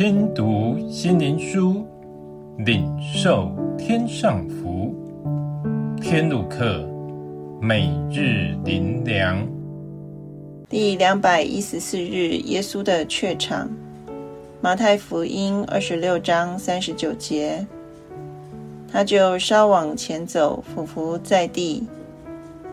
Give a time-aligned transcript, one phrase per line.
[0.00, 1.84] 听读心灵书，
[2.56, 4.94] 领受天上福。
[6.00, 6.88] 天路客，
[7.60, 9.46] 每日灵粮。
[10.70, 13.68] 第两百一十四日，耶稣的怯场。
[14.62, 17.66] 马太福音二十六章三十九节，
[18.90, 21.86] 他就稍往前走，俯伏在地，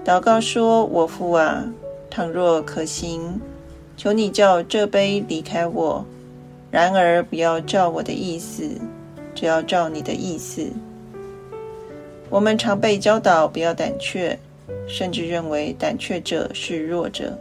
[0.06, 1.70] 祷告说：“我父啊，
[2.10, 3.38] 倘若可行，
[3.98, 6.06] 求你叫这杯离开我。
[6.72, 8.70] 然而不要照我的意思，
[9.34, 10.66] 只要照你的意思。”
[12.30, 14.38] 我们常被教导不要胆怯，
[14.88, 17.38] 甚至认为胆怯者是弱者，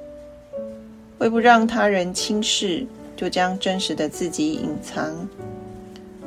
[1.19, 2.87] 为不让他人轻视。
[3.17, 5.27] 就将真实的自己隐藏，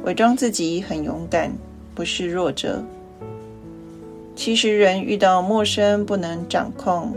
[0.05, 1.51] 伪装自己很勇敢，
[1.93, 2.83] 不是弱者。
[4.35, 7.15] 其实，人遇到陌生不能掌控，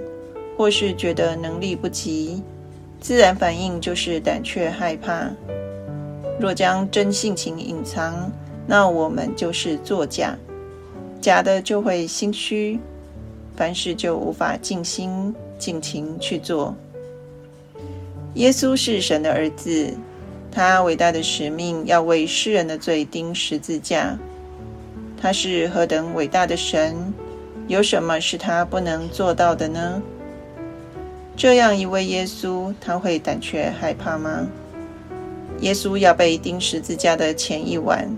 [0.58, 2.42] 或是觉得能力不及，
[3.00, 5.30] 自然反应就是胆怯害怕。
[6.40, 8.30] 若将真性情隐藏，
[8.66, 10.36] 那我们就是作假，
[11.20, 12.78] 假的就会心虚，
[13.56, 16.74] 凡事就无法尽心尽情去做。
[18.34, 19.92] 耶稣是神的儿子，
[20.50, 24.18] 他伟大的使命要为世人的罪钉十字架。
[25.20, 26.96] 他是何等伟大的神，
[27.68, 30.02] 有什么是他不能做到的呢？
[31.36, 34.46] 这样一位耶稣，他会胆怯害怕吗？
[35.60, 38.08] 耶稣要被钉十字架的前一晚，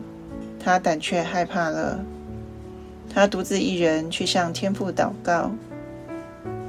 [0.58, 2.02] 他胆怯害怕了。
[3.12, 5.50] 他独自一人去向天父祷告。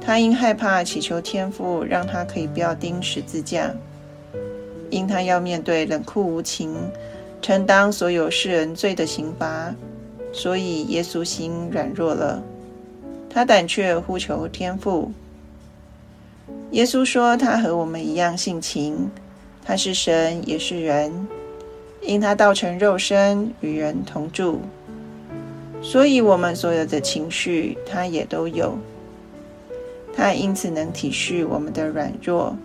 [0.00, 3.74] 他因害怕，祈求天父让他可以不要钉十字架，
[4.90, 6.74] 因他要面对冷酷无情、
[7.42, 9.74] 承担所有世人罪的刑罚，
[10.32, 12.40] 所以耶稣心软弱了。
[13.28, 15.10] 他胆怯呼求天父。
[16.70, 19.10] 耶稣说：“他和我们一样性情，
[19.66, 21.26] 他是神也是人，
[22.00, 24.60] 因他道成肉身与人同住，
[25.82, 28.78] 所以我们所有的情绪，他也都有。”
[30.14, 32.56] 他因此能体恤我们的软弱，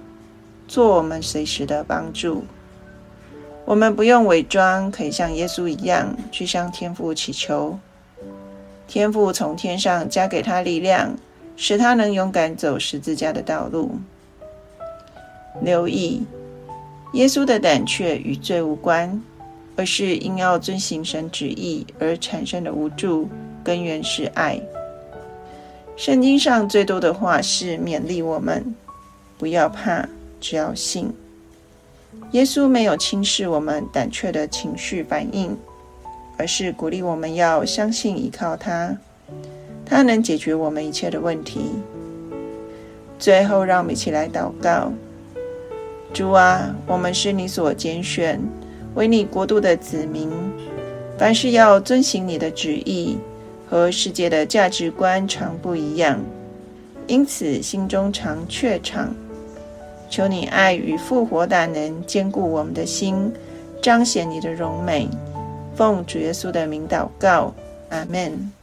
[0.68, 2.46] 做我们随时的帮助。
[3.66, 7.78] 我们不用伪装，可以像耶稣一样去向天父祈求。
[8.88, 11.16] 天父从天上加给他力量，
[11.58, 14.00] 使他能勇敢走十字架的道路。
[15.62, 16.24] 留意，
[17.14, 19.22] 耶稣的胆怯与罪无关，
[19.76, 23.28] 而是因要遵行神旨意而产生的无助，
[23.64, 24.62] 根源是爱。
[25.98, 28.74] 圣经上最多的话是勉励我们
[29.38, 30.08] 不要怕，
[30.40, 31.12] 只要信。
[32.32, 35.56] 耶稣没有轻视我们胆怯的情绪反应，
[36.38, 38.98] 而是鼓励我们要相信依靠他，
[39.86, 41.72] 他能解决我们一切的问题。
[43.20, 44.92] 最后，让我们一起来祷告：
[46.14, 48.40] 主啊，我们是你所拣选、
[48.96, 50.30] 为你国度的子民，
[51.18, 53.18] 凡事要遵行你的旨意。
[53.70, 56.20] 和世界的价值观常不一样，
[57.08, 59.16] 因此心中常怯场。
[60.10, 63.32] 求你爱与复活大能坚固我们的心，
[63.82, 65.08] 彰显你的荣美。
[65.74, 67.54] 奉主耶稣的名祷告，
[67.92, 68.61] 阿门。